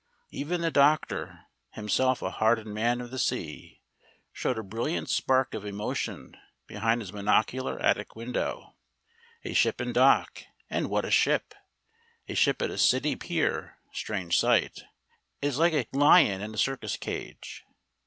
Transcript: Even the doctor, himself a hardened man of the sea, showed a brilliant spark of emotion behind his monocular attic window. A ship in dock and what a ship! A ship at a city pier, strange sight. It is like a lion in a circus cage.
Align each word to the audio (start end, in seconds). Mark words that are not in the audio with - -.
Even 0.31 0.61
the 0.61 0.71
doctor, 0.71 1.45
himself 1.73 2.23
a 2.23 2.31
hardened 2.31 2.73
man 2.73 3.01
of 3.01 3.11
the 3.11 3.19
sea, 3.19 3.83
showed 4.33 4.57
a 4.57 4.63
brilliant 4.63 5.11
spark 5.11 5.53
of 5.53 5.63
emotion 5.63 6.35
behind 6.65 7.01
his 7.01 7.11
monocular 7.11 7.79
attic 7.79 8.15
window. 8.15 8.75
A 9.43 9.53
ship 9.53 9.79
in 9.79 9.93
dock 9.93 10.41
and 10.71 10.89
what 10.89 11.05
a 11.05 11.11
ship! 11.11 11.53
A 12.27 12.33
ship 12.33 12.63
at 12.63 12.71
a 12.71 12.79
city 12.79 13.15
pier, 13.15 13.77
strange 13.93 14.39
sight. 14.39 14.79
It 15.39 15.45
is 15.49 15.59
like 15.59 15.73
a 15.73 15.85
lion 15.95 16.41
in 16.41 16.51
a 16.51 16.57
circus 16.57 16.97
cage. 16.97 17.63